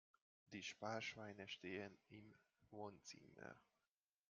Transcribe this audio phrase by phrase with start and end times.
[0.53, 2.33] Die Sparschweine stehen im
[2.71, 3.55] Wohnzimmer.